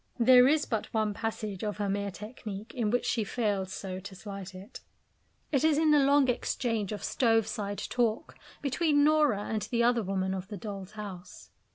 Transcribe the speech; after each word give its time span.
There 0.19 0.47
is 0.47 0.65
but 0.65 0.91
one 0.95 1.13
passage 1.13 1.63
of 1.63 1.77
her 1.77 1.87
mere 1.87 2.09
technique 2.09 2.73
in 2.73 2.89
which 2.89 3.05
she 3.05 3.23
fails 3.23 3.71
so 3.71 3.99
to 3.99 4.15
slight 4.15 4.55
it. 4.55 4.79
It 5.51 5.63
is 5.63 5.77
in 5.77 5.91
the 5.91 5.99
long 5.99 6.27
exchange 6.27 6.91
of 6.91 7.03
stove 7.03 7.45
side 7.45 7.77
talk 7.87 8.33
between 8.63 9.03
Nora 9.03 9.43
and 9.43 9.61
the 9.69 9.83
other 9.83 10.01
woman 10.01 10.33
of 10.33 10.47
"The 10.47 10.57
Doll's 10.57 10.93
House." 10.93 11.51